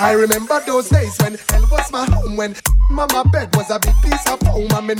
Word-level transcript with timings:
I 0.00 0.12
remember 0.12 0.60
those 0.64 0.88
days 0.88 1.18
when 1.18 1.34
hell 1.50 1.66
was 1.72 1.90
my 1.90 2.06
home, 2.06 2.36
when 2.36 2.54
mama 2.88 3.24
bed 3.32 3.54
was 3.56 3.68
a 3.68 3.80
big 3.80 3.94
piece 4.00 4.30
of 4.30 4.38
foam. 4.46 4.70
I, 4.70 4.80
mean, 4.80 4.96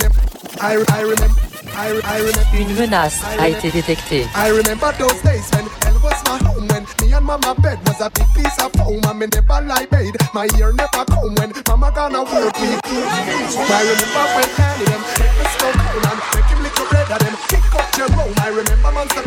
I, 0.59 0.75
I 0.91 1.01
remember. 1.01 1.39
I, 1.71 1.87
remember. 1.87 2.07
I 2.07 2.19
remember. 2.19 2.57
Une 2.59 2.75
menace 2.75 3.23
a 3.39 3.47
été 3.47 3.71
détectée. 3.71 4.27
I 4.35 4.49
remember 4.49 4.91
those 4.99 5.21
days 5.21 5.47
when 5.55 5.65
hell 5.83 5.99
was 6.03 6.21
my 6.25 6.37
home, 6.43 6.67
when 6.67 6.85
me 6.99 7.13
and 7.13 7.25
mama 7.25 7.55
bed 7.61 7.79
was 7.87 8.01
a 8.01 8.09
big 8.09 8.27
piece 8.35 8.59
of 8.59 8.73
foam. 8.73 8.99
I 9.05 9.13
mean, 9.13 9.29
never 9.31 9.61
lie 9.65 9.85
bed, 9.85 10.17
my 10.33 10.49
ear 10.59 10.73
never 10.73 11.05
come 11.05 11.33
when 11.35 11.53
mama 11.69 11.91
gonna 11.95 12.23
work 12.23 12.59
me. 12.59 12.75
I 12.83 13.81
remember 13.87 14.23
when 14.35 14.49
Danny 14.59 14.83
them 14.83 15.01
take 15.15 15.31
me 15.39 15.45
slow 15.55 15.71
and 16.11 16.19
make 16.35 16.49
him 16.51 16.59
little 16.61 16.85
bread 16.91 17.07
and 17.09 17.21
them 17.23 17.37
kick 17.47 17.63
up 17.71 17.87
Jerome. 17.95 18.35
I 18.43 18.49
remember 18.49 18.91
monster. 18.91 19.23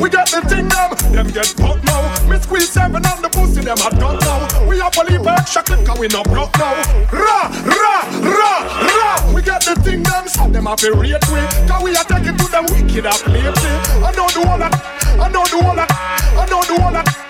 We 0.00 0.10
got 0.10 0.26
the 0.28 0.40
thing 0.42 0.68
them, 0.68 0.90
them 1.14 1.28
get 1.30 1.46
fucked 1.46 1.84
now. 1.84 2.02
Me 2.28 2.38
squeeze 2.38 2.70
seven 2.70 3.06
on 3.06 3.22
the 3.22 3.28
pussy, 3.28 3.60
them 3.62 3.78
I 3.78 3.90
don't 3.90 4.18
know. 4.20 4.66
We 4.66 4.80
a 4.80 4.88
leave 5.06 5.26
extra 5.26 5.62
clip, 5.62 5.86
cause 5.86 5.98
we 5.98 6.08
not 6.08 6.24
broke 6.24 6.56
now. 6.58 6.74
Ra, 7.12 7.48
ra, 7.62 8.02
ra, 8.26 8.52
ra. 8.82 9.32
We 9.32 9.42
got 9.42 9.62
the 9.62 9.74
thing 9.76 10.02
them, 10.02 10.26
so 10.26 10.48
them 10.48 10.66
have 10.66 10.78
to 10.80 10.92
rate 10.94 11.24
we. 11.30 11.40
Cause 11.68 11.82
we 11.82 11.96
are 11.96 12.04
taking 12.04 12.36
to 12.36 12.46
them 12.50 12.66
wicked 12.74 13.06
up 13.06 13.24
lately. 13.26 13.74
I 14.02 14.10
know 14.18 14.26
the 14.34 14.42
one 14.42 14.60
that, 14.60 14.74
I 15.14 15.28
know 15.30 15.44
the 15.46 15.58
one 15.62 15.76
that, 15.76 15.90
I 15.90 16.46
know 16.50 16.62
the 16.64 16.74
one 16.74 16.92
that. 16.92 17.24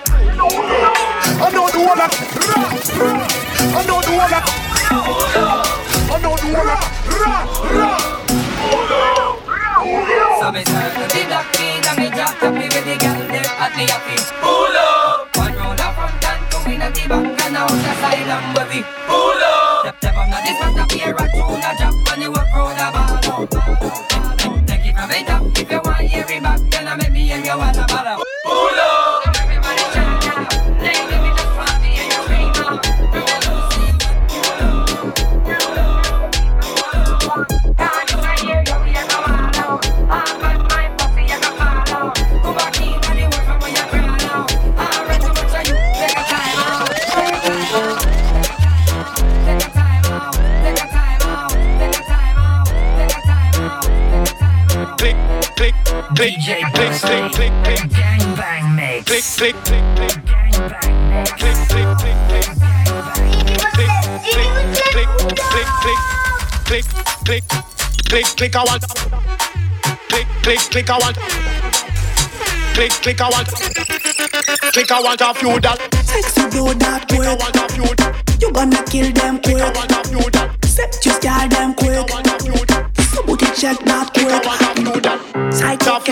I 1.35 1.51
know 1.51 1.69
the 1.69 1.79
one 1.85 1.97
that, 1.97 2.11
ra, 2.49 2.61
ra. 2.97 3.27
I 3.75 3.85
know 3.85 4.01
the 4.01 4.11
one 4.17 4.29
that, 4.31 4.43
I 6.09 6.17
know 6.21 6.35
the 6.35 6.47
one 6.49 6.65
that, 6.65 6.83
ra, 7.13 7.45
ra. 7.69 8.15
Me 10.45 10.61
turn 10.63 10.73
to 10.73 11.01
the 11.01 11.01
black 11.01 11.11
queen 11.11 11.24
and 12.41 12.55
me 12.55 12.61
me 12.61 12.67
the 12.67 12.95
girl 12.99 13.19
them 13.27 13.45
at 13.59 13.71
me 13.77 13.85
happy. 13.87 14.17
Pull 14.41 14.75
up. 14.75 15.37
One 15.37 15.53
round 15.55 15.79
the 15.79 15.87
front 15.95 16.25
and 16.25 16.41
two 16.51 16.71
in 16.71 16.79
the 16.79 17.07
back 17.07 17.45
and 17.45 17.57
out 17.57 17.69
the 17.69 17.93
side. 18.01 18.15
Click, 57.35 57.51
click, 57.63 57.65
click, 57.65 57.77
click, 57.79 57.89
Gang 57.91 58.35
Bang 58.35 58.75
Mix. 58.75 59.05
click, 59.05 59.23
click, 59.37 59.55
click, 59.65 59.85
click, 59.95 60.15
Gang 60.25 60.69
Bang 60.69 61.09
Mix. 61.09 61.31
click, 61.31 61.57
click, 61.75 61.89
click, 61.95 62.47
click, 63.75 63.89
click, 64.91 65.09
click, 65.51 65.69
click, 65.81 65.99
click, 66.65 66.85
click, 67.25 67.43
click, 67.43 67.43
click, 68.09 68.25
click, 68.37 68.55
I 68.55 68.63
want, 68.63 68.83
click, 70.09 70.27
click, 70.43 70.59
click, 70.71 70.89
I 70.89 70.97
want, 70.97 71.17
click, 72.73 72.91
click, 73.03 73.21
I 73.21 73.29
want, 73.29 73.47
click, 74.73 74.91
I 74.91 75.01
want 75.01 75.21
a 75.21 75.33
few 75.33 75.59
that, 75.59 75.77
Sexy 76.05 76.49
do 76.49 76.73
that 76.79 77.07
click, 77.09 77.21
I 77.21 77.35
quick. 77.35 77.39
want 77.39 77.55
a 77.57 77.73
few 77.73 77.95
that, 77.95 78.11
You 78.41 78.51
gonna 78.51 78.83
kill 78.85 79.11
them 79.11 79.39
click, 79.41 79.57
I 79.61 79.71
quick. 79.71 79.75
want 79.75 79.91
a 79.91 80.03
few 80.09 80.29
that, 80.31 80.65
Set 80.65 81.05
you 81.05 81.11
scare 81.13 81.47
them 81.49 81.73
click, 81.75 81.97
I 81.97 82.03
quick. 82.03 82.13
want 82.13 82.27
a 82.27 82.39
few 82.43 82.65
that, 82.65 82.91
So 82.94 82.94
Booty 83.25 83.45
check 83.55 83.85
not 83.85 84.15
work 84.17 84.43
Psychic 85.51 86.11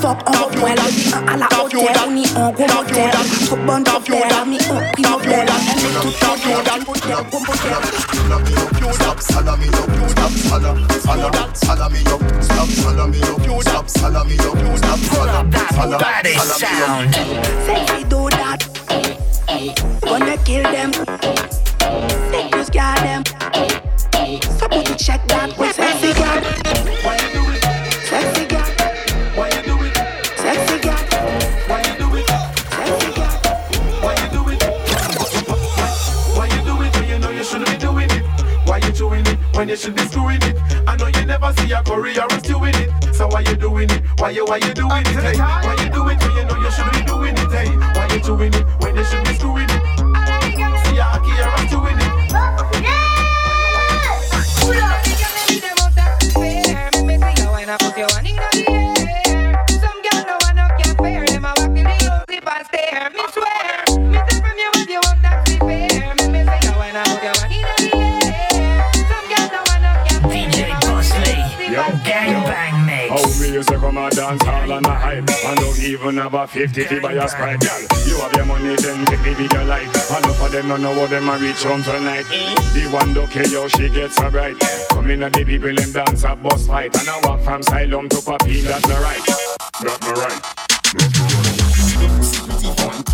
Fuck 0.00 0.28
en 0.28 0.44
repouel 0.44 0.78
Un 1.12 1.32
à 1.32 1.36
la 1.36 1.46
hôtel 1.62 1.78
On 2.06 2.16
est 2.16 2.36
en 2.36 2.50
gros 2.52 2.66
motel 2.66 3.10
Trop 3.46 3.56
bonne 3.56 3.84
pour 3.84 4.00
plaire 4.00 4.46
Mis 4.46 4.58
en 4.70 4.80
prix 4.92 5.02
modèle 5.02 5.46
Elle 5.76 5.84
est 5.86 6.00
toute 6.00 6.24
en 6.24 6.34
viol 6.36 6.60
Stop 8.92 9.20
salami 9.20 9.66
yo 9.66 10.08
Stop 10.08 10.32
salami 10.48 10.84
Stop 10.90 11.54
salami 11.54 11.98
yo 12.04 12.18
Stop 12.40 12.68
salami 12.68 13.18
yo 13.18 13.60
Stop 13.60 13.88
salami 13.88 14.36
yo 14.36 14.76
Stop 14.76 14.98
salami 14.98 15.98
Body 15.98 16.34
sound 16.38 17.14
Say 17.66 17.80
we 17.94 18.04
do 18.04 18.28
that 18.30 18.60
Gonna 20.02 20.36
kill 20.44 20.62
them 20.62 20.90
Take 22.30 22.50
this 22.52 22.70
guy 22.70 22.94
them 23.00 23.79
so 24.38 24.68
booty 24.68 24.94
check 24.94 25.26
that 25.26 25.50
quick. 25.56 25.74
Sexy 25.74 26.14
girl. 26.14 26.38
Why 27.02 27.18
you 27.18 27.34
do 27.34 27.42
it? 27.50 27.66
Sexy 28.06 28.46
girl. 28.46 28.62
Why 29.34 29.50
you 29.50 29.62
do 29.66 29.74
it? 29.82 29.90
Sexy 30.38 30.78
girl. 30.78 31.02
Why 31.66 31.82
you 31.82 31.98
do 31.98 32.06
it? 32.14 32.30
Sexy 32.70 33.10
girl. 33.10 33.34
Why 33.98 34.14
you 34.14 34.30
do 34.30 34.46
it 34.54 34.62
Why 36.38 36.46
you 36.46 36.62
do 36.62 36.78
it 36.78 36.94
when 36.94 37.08
you 37.10 37.18
know 37.18 37.30
you 37.30 37.42
shouldn't 37.42 37.70
be 37.70 37.76
doing 37.76 38.06
it? 38.06 38.22
Why 38.70 38.78
you 38.78 38.92
doing 38.92 39.26
it 39.26 39.36
when 39.56 39.68
you 39.68 39.74
should 39.74 39.96
be 39.96 40.06
doing 40.06 40.38
it? 40.46 40.54
I 40.86 40.94
know 40.94 41.08
you 41.08 41.26
never 41.26 41.52
see 41.54 41.72
a 41.72 41.82
career 41.82 42.24
is 42.30 42.42
doing 42.42 42.74
it. 42.78 43.12
So 43.12 43.26
why 43.26 43.40
you 43.40 43.56
doing 43.56 43.90
it? 43.90 44.04
Why 44.20 44.30
you 44.30 44.44
why 44.46 44.58
you 44.58 44.72
doing 44.74 45.02
it? 45.10 45.18
Hey, 45.18 45.38
why 45.38 45.74
you 45.82 45.90
do 45.90 46.06
it 46.06 46.22
when 46.22 46.36
you 46.38 46.44
know 46.46 46.54
you 46.54 46.70
shouldn't 46.70 46.94
be 46.94 47.02
doing 47.02 47.34
it? 47.34 47.50
Hey, 47.50 47.66
why 47.98 48.06
you 48.14 48.22
doing 48.22 48.54
it 48.54 48.62
when 48.78 48.94
you 48.94 49.02
should 49.02 49.24
be 49.26 49.34
doing 49.42 49.66
it? 49.66 49.82
See 50.86 51.02
a 51.02 51.18
career 51.18 51.50
is 51.58 51.70
doing 51.74 51.98
it. 51.98 52.79
have 76.20 76.34
a 76.34 76.46
50 76.46 76.84
fee 76.84 77.00
by 77.00 77.14
your 77.14 77.28
sprite, 77.28 77.60
girl. 77.60 77.80
You 78.06 78.20
have 78.20 78.32
your 78.34 78.44
money, 78.44 78.76
then 78.76 79.06
take 79.06 79.22
the 79.22 79.34
bigger 79.36 79.64
life. 79.64 80.10
And 80.10 80.26
up 80.26 80.40
of 80.40 80.52
them 80.52 80.68
don't 80.68 80.82
know 80.82 80.98
what 80.98 81.10
them 81.10 81.28
are 81.28 81.38
reach 81.38 81.62
home 81.62 81.82
tonight. 81.82 82.24
The 82.74 82.88
one 82.92 83.14
do 83.14 83.26
care 83.26 83.46
yo, 83.48 83.68
she 83.68 83.88
gets 83.88 84.18
a 84.20 84.28
right. 84.30 84.56
Come 84.90 85.10
in 85.10 85.22
and 85.22 85.34
the 85.34 85.44
people 85.44 85.74
them 85.74 85.92
dance 85.92 86.24
a 86.24 86.36
boss 86.36 86.66
fight. 86.66 86.96
And 86.98 87.08
I 87.08 87.20
walk 87.24 87.40
from 87.40 87.60
asylum 87.60 88.08
to 88.10 88.16
papi, 88.16 88.62
that's 88.62 88.86
my 88.86 89.00
right. 89.00 89.24
That's 89.80 90.00
my 90.02 90.12
right. 90.12 90.42
That's 90.92 91.18
the 91.18 91.24
right. 92.86 93.10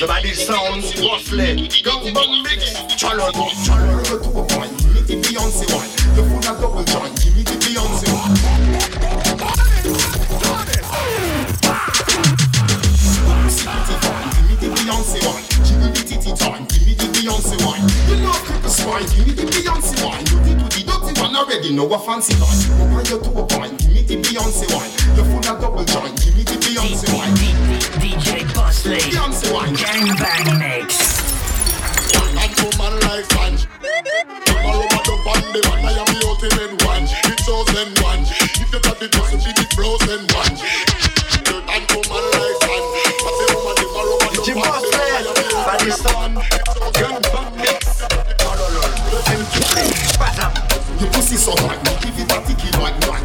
The 0.00 0.06
body 0.06 0.34
sounds 0.34 1.00
roughly. 1.00 1.68
Go, 1.82 2.12
go, 2.12 2.42
mix. 2.42 2.74
Chalo, 3.00 3.32
go, 3.32 3.46
chalo. 3.64 3.93
fancy 22.04 22.34
Leute. 22.34 22.83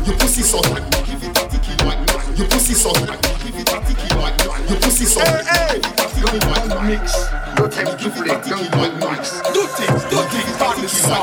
Your 0.10 0.18
pussy 0.18 0.42
so 0.42 0.58
hot. 0.58 0.82
Your 2.36 2.48
pussy 2.48 2.74
so 2.74 2.90
hot. 2.90 3.06
Your 4.68 4.80
pussy 4.80 5.06
so 5.06 5.20
hot. 5.20 5.46
Hey, 5.46 5.70
hey. 5.70 5.80
Don't 6.26 6.44
want 6.50 6.66
mix. 6.90 7.14
Don't 7.54 7.70
take 7.72 7.86
it. 7.86 8.02
Don't 8.02 8.18
mix. 9.06 9.38
Don't. 9.54 9.54
Don't. 9.54 9.70
Don't 10.10 10.26
take 10.34 10.50
it. 10.50 10.58
Don't 10.58 10.82
take 10.82 10.82
it. 10.82 10.90
Don't 10.98 11.22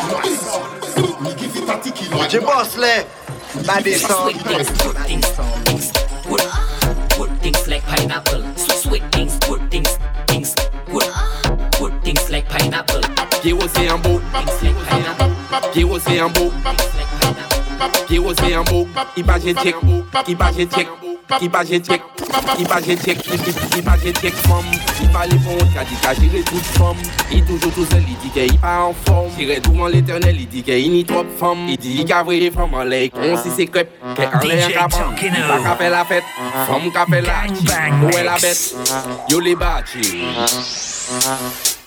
take 1.83 1.99
it. 2.00 2.06
Your 7.19 7.27
things 7.43 7.67
like 7.67 7.83
pineapple. 7.83 8.47
Sweet 8.56 9.03
things. 9.11 9.37
Good 9.41 9.69
things. 9.69 9.99
Things. 10.29 10.55
Good. 10.87 11.11
Good 11.81 12.00
things 12.05 12.31
like 12.31 12.49
pineapple. 12.49 13.00
Give 13.43 13.59
us 13.61 13.73
the 13.73 13.88
ambo. 13.88 14.21
Give 15.75 15.91
us 15.91 16.05
the 16.05 16.21
ambo. 16.21 16.53
Piye 18.06 18.20
ose 18.20 18.55
an 18.55 18.64
mou, 18.70 18.87
imaje 19.17 19.52
tek, 19.55 19.76
imaje 20.28 20.67
tek, 20.67 20.88
imaje 21.43 21.81
tek, 21.81 22.02
imaje 22.58 22.96
tek, 22.96 23.19
imaje 23.76 24.12
tek 24.12 24.34
fom 24.46 24.64
I 25.02 25.08
pale 25.12 25.37
pon, 25.44 25.58
ka 25.75 25.84
di 25.84 25.96
ka 26.00 26.14
jire 26.14 26.43
tout 26.46 26.64
fom 26.76 26.96
I 27.28 27.43
toujou 27.44 27.70
tou 27.75 27.84
sel, 27.90 28.06
i 28.06 28.17
di 28.23 28.31
ke 28.32 28.46
i 28.49 28.56
pa 28.62 28.87
an 28.87 28.94
fom 29.05 29.28
Jire 29.37 29.58
tou 29.61 29.84
an 29.84 29.93
l'eternel, 29.93 30.38
i 30.40 30.46
di 30.46 30.62
ke 30.64 30.78
i 30.81 30.88
ni 30.88 31.02
trop 31.05 31.28
fom 31.37 31.67
I 31.69 31.76
di 31.76 31.99
i 32.00 32.06
ka 32.08 32.23
vre 32.25 32.49
fom 32.55 32.76
an 32.81 32.88
ley 32.88 33.11
kon 33.12 33.37
si 33.43 33.52
se 33.52 33.67
krep 33.69 33.90
Ke 34.17 34.28
an 34.31 34.46
ley 34.46 34.62
an 34.64 34.73
kapan, 34.78 35.12
i 35.26 35.43
pa 35.49 35.58
ka 35.67 35.75
fe 35.81 35.90
la 35.93 36.05
fet 36.08 36.31
Fom 36.70 36.88
ka 36.94 37.05
fe 37.11 37.20
la 37.26 37.43
chi, 37.50 37.67
ou 38.06 38.14
e 38.14 38.23
la 38.25 38.38
bet 38.40 39.28
Yo 39.32 39.43
le 39.43 39.56
bache 39.58 40.06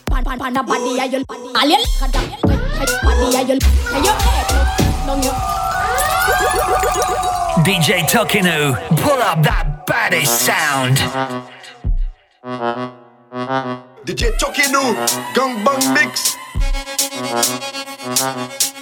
Pan 0.10 0.22
pan 0.26 0.38
pan 0.38 0.60
a 0.60 0.68
badi 0.68 1.00
a 1.00 1.10
yon, 1.10 1.26
a 1.56 1.66
lel 1.66 1.88
kada 1.98 2.22
Badi 2.46 3.34
a 3.40 3.42
yon, 3.48 3.66
a 3.96 4.04
yon, 4.04 4.16
a 4.20 4.38
yon, 4.44 4.70
a 5.10 5.18
yon 5.26 5.69
DJ 7.70 8.02
Tokinou, 8.10 8.74
pull 8.98 9.22
up 9.22 9.44
that 9.44 9.86
baddiss 9.86 10.26
sound. 10.26 10.98
DJ 14.06 14.34
Tokinou, 14.42 14.98
gang 15.36 15.54
bang 15.64 15.94
mix. 15.94 16.36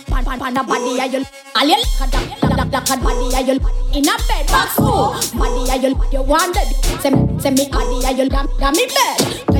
Pan 0.07 0.23
pan 0.23 0.39
pan 0.39 0.55
a 0.55 0.63
body 0.63 1.03
a 1.03 1.05
body 3.03 3.27
a. 3.35 3.59
In 3.91 4.07
a 4.07 4.15
bed 4.23 4.47
box, 4.47 4.79
oh, 4.79 5.19
body 5.35 5.67
a 5.67 5.75
yul. 5.83 5.93
You 6.13 6.21
wanted. 6.21 6.71
Send 7.41 7.59
me 7.59 7.67
body 7.67 8.05
a 8.07 8.29
damn, 8.29 8.47
damn 8.57 8.71
me 8.71 8.87
bed 8.87 9.56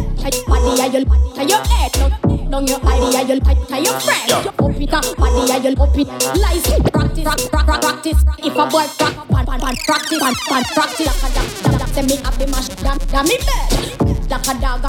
body 0.48 0.72
ayul 0.82 1.04
ayo 1.40 1.58
head 1.72 1.94
no 2.00 2.08
Down 2.48 2.66
your 2.66 2.80
body, 2.80 3.12
I 3.12 3.24
will 3.28 3.42
tell 3.44 3.84
your 3.84 4.00
friend. 4.00 4.32
Up 4.32 4.80
it 4.80 4.94
up, 4.94 5.04
body, 5.20 5.52
I 5.52 5.60
will 5.60 5.76
up 5.84 5.98
it. 6.00 6.08
Lies, 6.40 6.64
practice, 6.96 7.24
prac- 7.28 7.44
prac- 7.52 7.66
prac- 7.68 7.82
practice. 7.82 8.20
If 8.40 8.56
a 8.56 8.66
boy 8.72 8.88
prac, 8.96 9.16
pan, 9.28 9.46
pan, 9.46 9.60
pan, 9.60 9.76
practice, 9.84 10.20
pan, 10.24 10.34
pan, 10.48 10.64
practice. 10.72 11.08
Like 11.12 11.28
a 11.28 11.36
dog, 11.36 11.48
dog, 11.64 11.80
dog, 11.80 11.90
say 11.92 12.04
me 12.08 12.16
have 12.24 12.38
the 12.40 12.48
mash, 12.48 12.70
damn, 12.80 12.98
damn 13.12 13.28
me 13.28 13.36
bed. 13.44 14.32
Like 14.32 14.48
a 14.48 14.54
dog, 14.64 14.88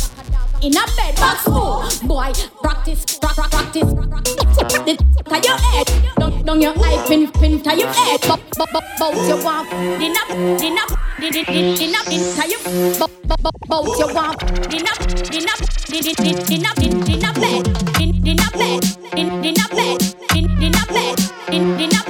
in 0.63 0.77
a 0.77 0.85
bed 0.97 1.15
box 1.17 1.43
full. 1.45 1.85
Boy, 2.09 2.33
practice, 2.63 3.05
prac- 3.21 3.35
prac- 3.35 3.51
practice. 3.51 3.91
The 4.87 4.95
tie 5.29 5.41
your 5.45 5.59
head, 5.59 5.87
down, 6.19 6.43
down 6.45 6.61
your 6.61 6.73
eye, 6.79 7.05
pin, 7.07 7.31
pin, 7.33 7.63
tie 7.63 7.75
your 7.75 7.89
head. 7.89 8.21
But, 8.27 8.41
but, 8.59 8.69
but, 8.73 8.85
bout 8.99 9.15
your 9.29 9.43
warm. 9.43 9.67
Din 9.99 10.17
up, 10.17 10.29
din 10.59 10.79
up, 10.79 10.91
din, 11.21 11.33
din, 11.33 11.45
din, 11.45 11.75
din 11.77 11.95
up, 11.95 12.05
din, 12.09 12.23
tie 12.35 12.49
your, 12.49 12.61
but, 12.99 13.11
but, 13.29 13.41
but, 13.43 13.55
bout 13.69 13.99
your 13.99 14.13
warm. 14.15 14.35
Din 14.69 14.87
up, 14.87 14.99
din 15.31 15.49
up, 15.49 15.59
din, 15.89 16.03
din, 16.03 16.15
din, 16.17 16.37
din 16.47 16.67
up, 16.67 16.75
din, 16.77 17.01
din 17.05 17.25
up 17.25 17.35
bed, 17.39 17.65
din, 17.99 18.11
din 18.23 18.41
up 18.41 18.53
bed, 18.59 18.83
din, 19.15 19.41
din 19.41 19.61
up 19.63 19.71
bed, 19.71 20.01
din, 20.33 20.47
din 20.59 20.75
up 20.75 20.89
bed, 20.89 21.19
din, 21.51 21.77
din 21.77 21.91
up 21.99 22.08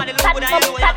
want 0.00 0.08
the 0.08 0.24
look 0.24 0.32
good 0.34 0.44
and 0.44 0.64
you 0.64 0.89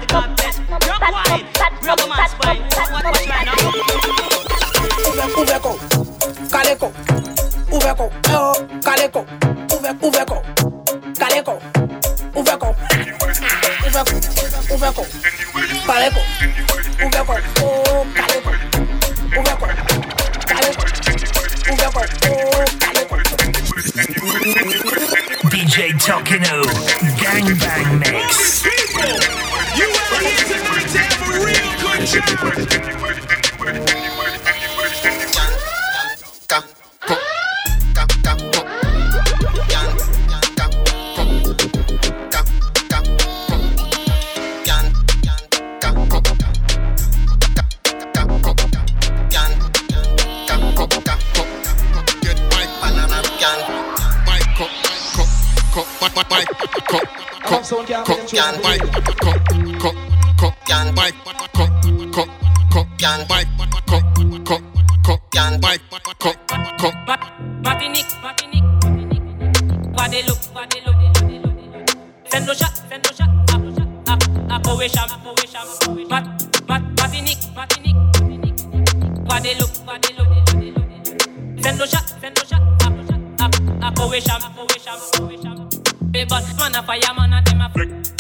cock 57.88 58.28
can 58.28 58.62
bike, 58.62 58.80
cock, 59.20 59.42
cock, 59.80 59.96
cock 60.38 60.56
can 60.66 60.96
bike, 60.96 61.16
cock, 61.26 61.70
cock, 62.14 62.30
cock 62.72 62.88
can 62.98 63.28
bike, 63.28 63.48
cock, 63.88 64.04
cock, 64.46 64.64
cock 65.04 65.32
can 65.32 65.60
bike, 65.60 65.82
cock, 66.20 66.38
cock. 66.78 66.96
Martinique, 67.64 68.06
Martinique, 68.22 68.64
Guadeloupe, 69.94 70.46
Guadeloupe, 70.54 71.04
Saint-Rochelle, 72.30 72.74
Saint-Rochelle, 72.90 73.32
Apo, 74.10 74.32
Apo, 74.50 74.72
Apo, 74.80 75.23
man 87.28 87.34
a 87.34 87.34
fire, 87.34 87.34
man 87.34 87.34
a 87.34 87.42
dem 87.44 87.62
a 87.62 87.70
flex. 87.70 88.12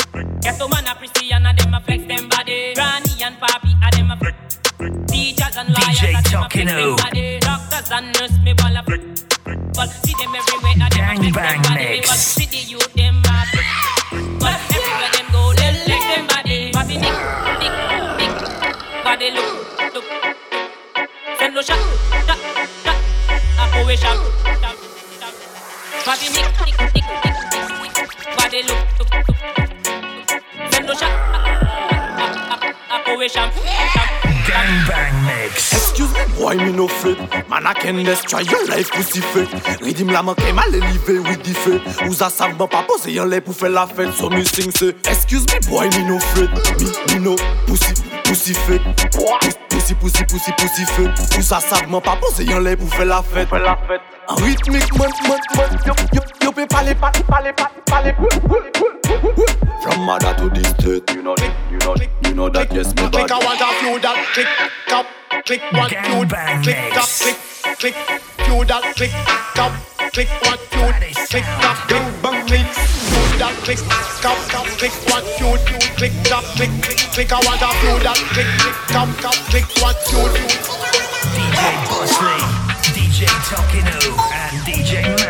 Get 0.42 0.58
to 0.60 0.68
man 0.68 0.88
a 0.88 0.96
Christian 0.96 1.46
a 1.46 1.54
dem 1.54 1.74
a 1.74 1.82
flex 1.82 2.04
them 2.06 2.30
body. 2.30 2.74
Granny 2.76 3.24
and 3.24 3.36
papi 3.40 3.72
a 3.86 3.92
dem 3.92 4.12
a 4.12 4.18
flex. 4.18 4.36
Teachers 5.12 5.58
and 5.58 5.70
lawyers 5.70 6.00
DJ 6.00 6.20
a 6.20 6.22
dem 6.24 6.44
a 6.44 6.50
flex 6.50 6.72
Tokinou. 6.72 6.96
them 6.96 6.96
body. 6.96 7.40
Doctors 7.40 7.92
and 7.92 8.08
nurse 8.20 8.38
me 8.44 8.54
ball 8.54 8.78
a 8.78 8.84
flex. 8.84 9.04
But 9.76 9.90
see 9.90 10.14
them 10.20 10.36
everywhere 10.36 10.74
a 10.76 10.90
dem 10.90 11.04
a 11.04 11.32
flex 11.32 11.36
them 11.36 11.62
body. 11.62 11.84
mix. 11.84 12.10
But 12.10 12.18
see 12.18 12.46
the 12.46 12.62
youth 12.72 12.94
them 12.94 13.18
a 13.18 13.46
flex. 13.52 13.68
But 14.40 14.60
everywhere 14.72 15.12
them 15.16 15.28
go, 15.32 15.54
them 15.54 15.76
flex 15.86 16.02
them 16.16 16.28
body. 16.28 16.72
Party 16.72 16.98
nick, 16.98 17.18
nick, 17.60 17.74
nick. 18.20 18.34
Body 19.04 19.32
look, 19.32 19.94
look. 19.94 20.06
Send 21.40 21.54
no 21.56 21.62
shot, 21.62 21.80
shot, 22.28 22.40
shot. 22.84 22.98
Up 23.60 23.76
away 23.84 23.96
shot, 23.96 24.18
shot, 24.62 24.78
shot. 25.20 25.36
Body 26.06 26.28
nick, 26.36 26.48
nick, 26.66 26.80
nick, 26.80 27.06
nick, 27.24 27.33
Excuse 35.72 36.12
me, 36.13 36.20
why 36.44 36.56
me 36.56 36.74
no 36.74 36.89
flip? 36.89 37.18
Man, 37.48 37.65
I 37.65 37.74
can 37.74 38.03
let's 38.03 38.22
try 38.22 38.42
your 38.42 38.65
life 38.65 38.92
pussy 38.92 39.22
fait. 39.22 39.48
Ridim 39.82 40.12
la 40.12 40.22
manque 40.22 40.44
mal 40.53 40.75
élevé, 40.75 41.20
oui 41.20 41.38
dit 41.42 41.53
fait. 41.53 41.80
Ou 42.06 42.13
ça 42.13 42.30
savent 42.30 42.58
pas 42.58 42.84
poser 42.86 43.13
y'en 43.13 43.24
lait 43.24 43.39
pour 43.39 43.56
faire 43.56 43.70
la 43.70 43.88
fête. 43.88 44.12
So 44.12 44.30
me 44.30 44.44
sing. 44.44 44.74
Excuse 45.06 45.46
me, 45.46 45.70
boy 45.70 45.88
me 45.88 46.10
no 46.10 46.20
flip. 46.20 46.51
Me, 46.51 47.13
me 47.13 47.20
no 47.20 47.36
pussy, 47.65 47.94
pussy 48.25 48.53
fait. 48.53 48.82
Pussy, 49.70 49.94
pussy, 49.96 50.25
pussy, 50.25 50.51
pussy 50.58 50.86
fait. 50.86 51.38
Ou 51.38 51.42
ça 51.42 51.62
savent 51.62 52.01
pas 52.01 52.18
poser 52.18 52.44
y'en 52.44 52.60
lait 52.60 52.75
pour 52.75 52.94
faire 52.94 53.06
la 53.06 53.24
fête. 53.24 53.48
Pour 53.48 53.58
faire 53.58 53.65
la 53.65 53.77
fête. 53.88 54.01
En 54.27 54.36
rythmique, 54.36 54.94
man, 54.98 55.10
man, 55.30 55.39
man, 55.56 55.80
yo, 55.86 55.94
yo, 56.12 56.22
yo, 56.44 56.51
pe 56.51 56.65
parler, 56.68 56.96
parler, 56.96 57.24
parler, 57.24 57.53
parler, 57.53 57.74
parler, 57.86 58.15
From 59.82 60.01
mother 60.06 60.36
to 60.36 60.50
this 60.50 60.68
state, 60.72 61.10
you 61.15 61.24
know. 61.24 61.36
You 62.34 62.38
know, 62.38 62.50
you 62.50 62.54
that 62.58 62.74
yes, 62.74 62.90
me 62.98 63.06
Click, 63.13 63.30
bad. 63.30 63.30
I 63.30 63.46
want 63.46 63.62
a 63.62 63.70
few 63.78 63.94
that 64.02 64.18
click, 64.34 64.50
cup, 64.90 65.06
click, 65.46 65.62
one, 65.70 65.86
few, 65.86 66.25
click, 66.66 66.82
cup, 66.98 67.06
click, 67.22 67.38
click, 67.78 67.94
few 68.42 68.58
that 68.66 68.86
click, 68.98 69.13
cup, 69.54 69.70
click, 70.10 70.30
one, 70.42 70.58
few, 70.74 70.90
click, 71.30 71.46
cup, 71.62 71.78
bang, 71.86 72.10
bang, 72.25 72.42
click, 72.50 72.66
few 72.74 73.38
that 73.38 73.54
click, 73.62 73.78
cup, 74.25 74.34
cup, 74.50 74.66
click, 74.82 74.96
one, 75.13 75.22
few, 75.38 75.54
click, 75.94 76.13
cup, 76.25 76.42
click, 76.58 76.74
click, 77.13 77.30
I 77.30 77.38
want 77.46 77.62
a 77.62 77.70
few 77.86 78.02
that 78.02 78.18
click, 78.34 78.50
click, 78.58 78.78
cup, 78.90 79.13
cup, 79.22 79.38
click, 79.54 79.70
one, 79.78 79.94
few, 80.10 80.25
DJ 81.38 81.62
Bossley, 81.86 82.42
DJ 82.98 83.30
Tokinou, 83.46 84.10
and 84.34 84.58
DJ 84.66 85.06
Mafieu. 85.06 85.13
Gangbang 85.13 85.23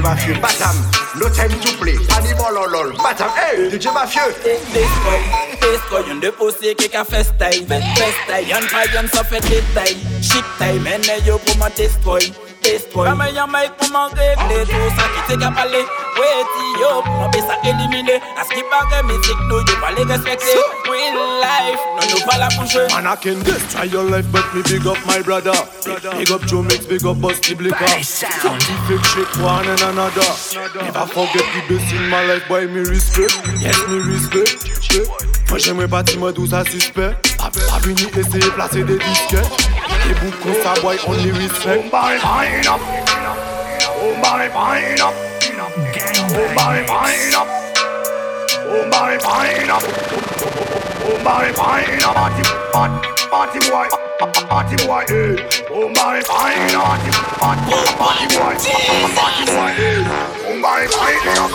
DJ 0.00 0.02
Mafieu, 0.02 0.34
Batam, 0.40 0.76
no 1.20 1.28
time 1.28 1.50
to 1.60 1.76
play. 1.76 1.96
Pani 2.08 2.32
bololol, 2.32 2.96
Batam, 2.96 3.28
hey, 3.36 3.68
DJ 3.68 3.92
Mafieu. 3.92 4.32
Destroy, 4.72 5.20
destroy 5.60 6.08
yon 6.08 6.20
de 6.20 6.30
pose 6.32 6.72
ki 6.74 6.88
ka 6.88 7.04
fest 7.04 7.36
time 7.36 7.68
Fest 7.68 8.20
time, 8.24 8.48
yon 8.48 8.64
pa 8.72 8.86
yon 8.94 9.10
sa 9.12 9.22
fet 9.28 9.44
de 9.50 9.60
time 9.76 10.00
Ship 10.24 10.46
time, 10.56 10.88
ene 10.88 11.20
yo 11.26 11.36
pou 11.44 11.60
ma 11.60 11.68
destroy 11.76 12.32
Destroy 12.64 13.10
Kame 13.10 13.28
yon 13.36 13.52
mic 13.52 13.76
pou 13.76 13.92
ma 13.92 14.06
regle 14.14 14.64
Tout 14.72 14.96
sa 14.96 15.10
ki 15.12 15.26
te 15.28 15.40
ka 15.44 15.52
pale 16.20 16.30
Weti 16.36 16.80
yo 16.80 17.02
pou 17.02 17.16
ma 17.20 17.28
be 17.28 17.40
sa 17.40 17.56
elimine 17.64 18.20
Aski 18.36 18.62
pa 18.70 18.84
ge 18.92 19.02
mizik 19.08 19.40
nou 19.48 19.64
yo 19.64 19.76
pa 19.80 19.92
respekte 19.96 20.56
Real 20.90 21.18
life, 21.40 21.80
non 21.96 22.08
nou 22.10 22.20
pa 22.26 22.36
la 22.36 22.48
Man, 22.50 23.06
I 23.06 23.16
can 23.16 23.40
destroy 23.42 23.84
your 23.84 24.04
life, 24.04 24.30
but 24.30 24.44
me 24.54 24.62
big 24.62 24.86
up 24.86 24.98
my 25.06 25.22
brother. 25.22 25.54
Big 26.18 26.30
up 26.30 26.42
Joe 26.46 26.62
Mix, 26.62 26.84
big 26.84 27.04
up 27.06 27.16
Busty 27.16 27.56
Blicker. 27.56 27.86
Funky 28.42 28.74
fake 28.86 29.04
shit, 29.04 29.42
one 29.42 29.66
and 29.66 29.80
another. 29.80 30.28
Never 30.82 31.06
forget 31.06 31.46
the 31.54 31.62
best 31.68 31.94
in 31.94 32.08
my 32.10 32.24
life, 32.26 32.46
boy, 32.48 32.66
me 32.66 32.80
respect. 32.80 33.32
Yes, 33.60 33.78
me 33.88 33.98
respect. 34.12 34.60
Moi, 35.48 35.58
j'aimerais 35.58 35.88
pas 35.88 36.02
moi 36.18 36.32
d'où 36.32 36.46
ça 36.46 36.64
suspect. 36.64 37.16
A 37.40 37.78
venu 37.80 38.06
essayer 38.18 38.50
placer 38.50 38.84
des 38.84 38.98
disquettes. 38.98 39.68
Et 40.10 40.14
beaucoup 40.14 40.54
ça, 40.62 40.74
boy, 40.82 40.98
only 41.06 41.32
respect. 41.32 41.88
Bye, 41.90 42.18
fine 42.18 42.66
up. 42.66 42.80
Bye, 44.22 44.50
fine 44.50 45.00
up. 45.00 45.29
Fine 46.00 47.34
up. 47.34 47.46
Oh, 48.64 48.88
bye, 48.90 49.18
fine 49.20 49.68
up. 49.68 49.82
Party, 51.24 51.52
party, 51.52 52.42
party 53.28 53.58
boy. 53.68 53.86
Party 54.48 54.76
boy, 54.86 55.04
eh. 55.10 55.36
Bye, 55.92 56.20
fine 56.24 56.74
up. 56.74 57.00
Party, 57.36 57.70
party 58.00 58.26
boy. 58.32 58.54
Party 59.14 59.44
boy, 59.44 59.76
eh. 59.76 60.48
Oh, 60.48 60.56
bye, 60.62 60.86
fine 60.88 61.36
up. 61.36 61.50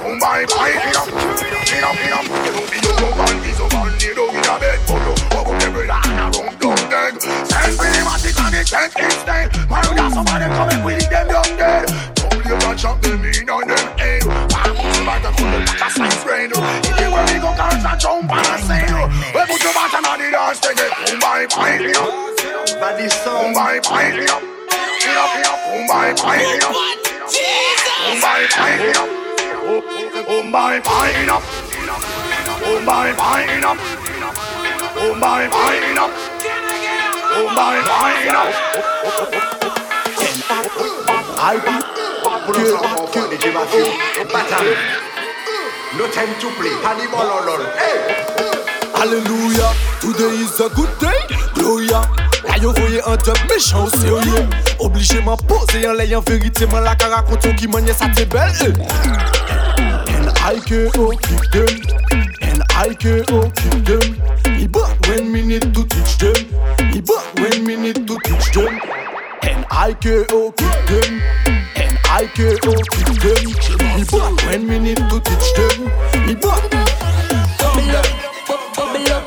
Oh, 0.00 0.18
bye, 0.20 0.46
fine 0.48 0.96
up. 0.96 0.97
Man, 10.18 10.26
we 10.26 10.50
got 10.50 10.50
somebody 10.50 10.50
coming 10.50 10.82
with 10.84 11.10
them 11.10 11.30
young 11.30 11.52
dead. 11.54 11.86
Don't 12.18 12.34
leave 12.42 12.58
that 12.58 12.74
chop 12.74 12.98
them 13.02 13.22
in 13.22 13.46
on 13.46 13.68
them 13.70 13.86
head. 13.98 14.26
Wow, 14.26 14.74
somebody 14.74 15.22
that 15.22 15.30
could 15.38 15.46
look 15.46 15.62
like 15.62 15.78
a 15.78 15.90
science 15.94 16.18
friend. 16.26 16.50
If 16.50 16.98
you 16.98 17.06
were 17.06 17.22
me, 17.22 17.38
go 17.38 17.54
dance 17.54 17.86
and 17.86 18.00
jump 18.02 18.26
and 18.26 18.62
sing. 18.66 18.90
Well, 19.30 19.46
put 19.46 19.62
your 19.62 19.70
bottom 19.70 20.02
on 20.10 20.18
the 20.18 20.34
dance, 20.34 20.58
take 20.58 20.74
it. 20.74 20.90
Boom, 20.90 21.22
bye, 21.22 21.46
bye, 21.54 21.78
up. 21.94 22.10
Body 22.82 23.06
Boom, 23.06 23.54
bye, 23.54 23.78
bye, 23.78 24.10
up. 24.26 24.42
Get 24.98 25.14
up, 25.14 25.30
get 25.38 25.46
up. 25.46 25.58
Boom, 25.70 25.86
bye, 25.86 26.10
bye, 26.18 26.66
up. 26.66 26.74
Boom, 28.02 28.18
bye, 28.18 28.42
bye, 28.58 28.90
up. 28.98 29.06
Oh, 29.70 29.86
oh, 30.26 30.42
bye, 30.50 30.82
bye, 30.82 31.30
up. 31.30 31.42
Oh, 32.58 32.82
bye, 32.82 33.14
bye, 33.14 33.54
up. 33.62 33.78
Oh, 34.98 35.14
bye, 35.22 35.46
bye, 35.46 35.94
up. 35.94 36.10
Oh, 37.30 37.46
bye, 37.54 37.78
bye, 37.86 38.34
up. 38.34 39.57
I 40.50 41.60
be 41.60 41.76
Pull 42.46 42.56
up 42.56 42.66
some 42.66 42.90
more 42.96 43.06
for 43.08 43.28
DJ 43.28 43.52
Mafieu. 43.52 43.84
Batam, 44.32 44.64
no 45.98 46.08
time 46.10 46.32
to 46.40 46.48
play. 46.56 46.72
Pani 46.82 47.06
bololol, 47.06 47.64
hey. 47.76 47.98
Alléluia, 48.94 49.68
today 50.00 50.40
is 50.40 50.58
a 50.60 50.68
good 50.70 50.88
day, 50.98 51.20
Gloria. 51.54 52.00
Là 52.48 52.56
yo 52.56 52.72
voyez 52.72 53.02
un 53.06 53.16
dub 53.16 53.36
méchant 53.48 53.84
au 53.84 53.90
sérieux 53.90 54.48
Obligé 54.78 55.20
m'en 55.20 55.36
poser 55.36 55.86
en 55.88 55.92
l'ayant 55.92 56.22
vérité 56.26 56.66
Man 56.66 56.84
la 56.84 56.94
ka 56.94 57.08
raconte 57.08 57.54
qui 57.56 57.66
manye 57.66 57.92
ça 57.92 58.06
t'es 58.14 58.24
belle 58.24 58.52
eh. 58.60 58.72
N-I-K-O 60.12 61.10
kick 61.10 61.50
them 61.50 61.66
N-I-K-O 62.40 63.40
kick 63.50 63.84
them 63.84 64.56
Me 64.56 64.68
but 64.68 64.88
when 65.08 65.30
me 65.32 65.42
need 65.42 65.74
to 65.74 65.84
teach 65.84 66.16
them 66.18 66.32
Me 66.92 67.00
but 67.00 67.24
when 67.40 67.66
me 67.66 67.76
need 67.76 68.06
to 68.06 68.16
teach 68.24 68.52
them 68.52 68.97
N-I-K-O 69.48 70.52
kick 70.52 70.78
them 70.88 71.12
N-I-K-O 71.76 72.72
kick 72.92 73.08
them 73.24 73.44
Me 73.96 74.04
but 74.10 74.44
when 74.44 74.66
me 74.66 74.78
need 74.78 74.96
to 74.98 75.20
teach 75.20 75.48
them 75.56 75.78
Me 76.26 76.34
but 76.34 76.62
Bubble 77.58 77.96
up, 77.96 78.06
bu- 78.46 78.70
bubble 78.76 79.12
up, 79.12 79.24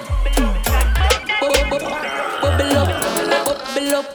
Bu- 1.39 1.49
bu- 1.69 1.79
bubble 2.41 2.77
up, 2.77 2.89
bu- 3.41 3.57
bubble 3.73 3.95
up, 3.95 4.05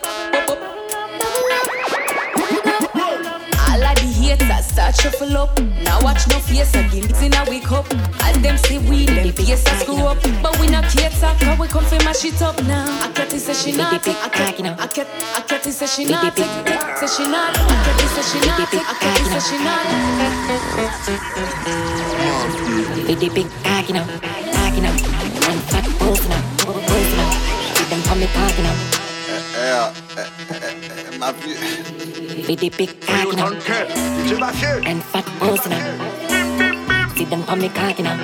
All 3.68 3.82
of 3.82 3.94
the 3.96 4.06
haters 4.20 4.66
start 4.66 4.94
shuffle 4.96 5.36
up. 5.36 5.58
Now 5.82 6.00
watch 6.02 6.26
no 6.28 6.38
face 6.38 6.74
again. 6.74 7.04
It's 7.10 7.20
in 7.22 7.34
a 7.34 7.44
wake 7.50 7.70
up. 7.72 7.86
As 8.22 8.38
them 8.42 8.56
say 8.58 8.78
we, 8.78 9.06
them 9.06 9.32
face 9.32 9.64
screw 9.80 10.06
up. 10.06 10.18
But 10.42 10.55
we 11.26 11.46
not 11.46 11.58
we 11.58 11.66
come 11.68 11.84
fi 11.84 11.98
mash 12.04 12.24
it 12.24 12.40
up 12.42 12.62
now. 12.64 12.86
I 13.02 13.10
can't 13.12 13.30
say 13.30 13.54
she 13.54 13.72
not 13.76 14.02
take. 14.02 14.16
I 14.22 14.28
can't, 14.28 14.60
I 14.80 14.86
can't, 14.86 15.08
I 15.34 15.40
can't 15.46 15.64
say 15.64 15.86
she 15.86 16.04
not 16.04 16.36
take. 16.36 16.46
take, 16.46 16.98
Say 16.98 17.06
she 17.24 17.24
not. 17.28 17.56
I 17.56 17.60
can't 17.84 18.00
say 18.14 18.22
she 18.30 18.38
not 18.46 18.70
take. 18.70 18.86
I 18.86 18.94
can't 19.00 19.26
say 19.32 19.40
she 19.48 19.56
not. 19.64 19.84
Big 23.06 23.20
you 23.88 23.94
know, 23.94 24.04
cock, 24.52 24.74
you 24.76 24.82
know, 24.82 24.90
and 24.90 25.60
fat 25.70 25.86
know, 26.28 26.38
balls, 26.86 27.10
you 27.10 27.16
know. 27.16 27.30
With 27.74 27.88
them 27.90 28.02
come 28.02 28.20
me 28.20 28.26
cock, 28.26 28.56
you 28.56 28.64
know, 28.64 28.76
Eh, 29.58 29.92
eh, 30.16 30.26
eh, 30.50 30.56
eh, 30.56 31.18
Mafieu. 31.18 31.56
with 32.48 32.60
the 32.60 32.68
big 32.70 32.90
you 33.30 33.36
know, 33.36 33.50
DJ 34.26 34.86
and 34.86 35.02
fat 35.04 35.26
you 35.64 35.70
know. 35.70 35.82
With 37.18 37.30
them 37.30 37.42
come 37.44 37.60
me 37.60 37.68
you 37.98 38.04
know, 38.04 38.16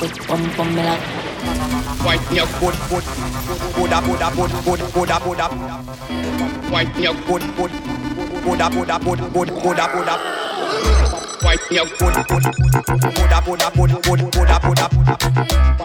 with 0.00 0.26
bum 0.28 0.42
bum 0.56 0.74
me 0.74 0.82
love. 0.82 1.23
White 2.04 2.30
milk, 2.30 2.50
good, 2.60 2.74
good, 2.90 3.04
Buddha, 3.74 4.00
Buddha, 4.02 4.30
Buddha, 4.36 4.62
Buddha, 4.62 4.86
Buddha, 4.92 5.20
Buddha. 5.20 5.46
White 6.70 6.96
milk, 6.96 7.16
good, 7.26 7.42
good, 7.56 7.72
Buddha, 8.44 8.68
Buddha, 8.70 8.98
Buddha, 8.98 9.28
Buddha, 9.30 9.52
Buddha, 9.62 9.88
Buddha. 9.92 10.14
White 11.42 11.60
milk, 11.70 11.88
good, 11.98 12.14
good, 12.28 12.44
Buddha, 13.14 13.42
Buddha, 13.44 13.70
Buddha, 13.74 14.00
Buddha, 14.00 14.30
Buddha, 14.30 14.60
Buddha. 14.60 15.14
White 15.24 15.78
milk, 15.78 15.83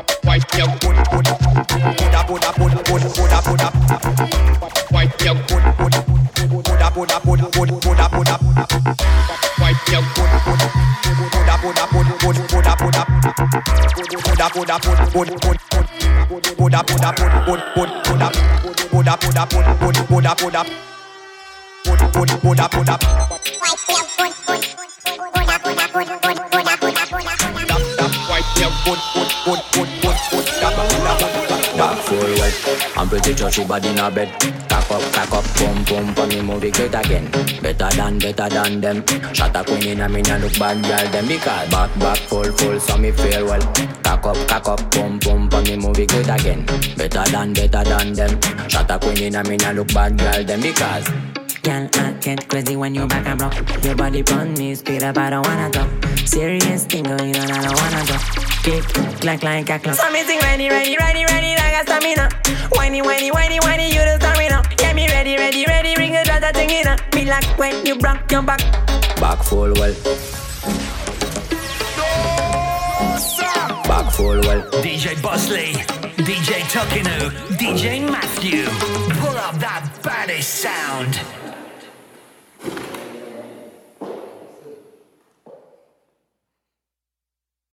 Buddha, 19.45 19.73
Buddha, 19.79 20.03
Buddha, 20.05 20.35
Buddha, 20.35 20.65
Buddha, 21.85 22.09
Buddha. 22.09 22.09
Buddha, 22.09 22.09
Buddha, 22.11 22.37
Buddha, 22.39 22.69
Buddha. 22.69 22.97
White 28.29 28.49
milk, 28.59 28.73
good, 28.85 28.99
good, 29.13 29.31
good, 29.45 29.61
good, 29.71 29.71
good, 29.73 29.87
good. 29.87 29.98
Da, 29.98 29.98
da, 29.98 29.98
da, 29.98 29.98
da, 29.98 29.98
da, 29.98 29.98
Pretty 33.09 33.35
sure 33.35 33.49
she 33.49 33.65
body 33.65 33.89
in 33.89 33.97
a 33.97 34.11
bed. 34.11 34.29
Cock 34.69 34.91
up, 34.91 35.01
cock 35.13 35.33
up, 35.33 35.43
pum 35.55 35.83
pum, 35.83 36.13
pon 36.13 36.29
me 36.29 36.41
movie 36.41 36.69
great 36.69 36.93
again. 36.93 37.25
Better 37.59 37.89
than, 37.97 38.19
better 38.19 38.47
than 38.49 38.81
them. 38.81 39.03
Shot 39.33 39.55
a 39.55 39.63
queen 39.63 39.87
in 39.87 40.01
a 40.01 40.07
me 40.07 40.21
look 40.21 40.59
bad 40.59 40.83
girl 40.83 41.11
them 41.11 41.27
because 41.27 41.69
back 41.71 41.99
back 41.99 42.17
full 42.19 42.43
full 42.43 42.79
so 42.79 42.97
me 42.99 43.09
feel 43.11 43.45
well. 43.45 43.61
Cock 44.03 44.25
up, 44.27 44.47
cock 44.47 44.67
up, 44.67 44.91
pum 44.91 45.19
pum, 45.19 45.49
pon 45.49 45.63
me 45.63 45.75
movie 45.75 46.05
great 46.05 46.29
again. 46.29 46.63
Better 46.95 47.23
than, 47.31 47.53
better 47.53 47.83
than 47.83 48.13
them. 48.13 48.69
Shot 48.69 48.91
a 48.91 48.99
queen 48.99 49.23
in 49.23 49.35
a 49.35 49.43
me 49.43 49.57
look 49.57 49.87
bad 49.87 50.15
girl 50.15 50.43
them 50.43 50.61
because. 50.61 51.09
Girl, 51.63 51.89
I 51.93 52.11
get 52.21 52.47
crazy 52.47 52.75
when 52.75 52.93
you 52.93 53.07
back 53.07 53.25
and 53.25 53.39
broke. 53.39 53.83
Your 53.83 53.95
body 53.95 54.21
pon 54.21 54.53
me, 54.53 54.75
speed 54.75 55.01
up, 55.01 55.17
I 55.17 55.31
don't 55.31 55.47
wanna 55.47 55.71
talk. 55.71 55.89
Serious 56.27 56.85
thing 56.85 57.05
going 57.05 57.35
on, 57.35 57.49
I 57.49 57.63
don't 57.63 57.75
wanna 57.75 58.05
talk. 58.05 58.48
Kick, 58.69 58.83
clack 59.19 59.41
like 59.41 59.67
a 59.71 59.79
clock. 59.79 59.95
So 59.95 60.11
me 60.11 60.21
sing 60.21 60.37
ready, 60.41 60.69
ready, 60.69 60.95
ready, 60.95 61.25
ready, 61.25 61.55
like 61.55 61.73
a 61.73 61.81
stamina. 61.87 62.29
Whiny, 62.73 63.01
whiny, 63.01 63.31
whiny, 63.31 63.57
whiny, 63.61 63.87
you 63.87 63.97
the 63.97 64.17
stamina. 64.19 64.61
Get 64.77 64.95
me 64.95 65.07
ready, 65.07 65.37
ready, 65.37 65.65
ready, 65.65 65.95
ring 65.97 66.15
a 66.15 66.23
dot, 66.23 66.53
thing 66.53 66.69
in 66.69 66.85
Be 67.09 67.25
like 67.25 67.57
when 67.57 67.83
you 67.83 67.95
rock 67.95 68.31
your 68.31 68.43
back. 68.43 68.59
Back 69.19 69.41
full 69.41 69.73
well. 69.73 69.95
Back 73.89 74.11
full 74.11 74.39
well. 74.41 74.61
DJ 74.83 75.19
Bossley, 75.19 75.73
DJ 76.21 76.61
Tokinou, 76.69 77.31
DJ 77.57 78.07
Mafieu. 78.07 78.69
Pull 79.19 79.35
up 79.35 79.55
that 79.55 79.89
baddiss 80.03 80.43
sound. 80.43 81.19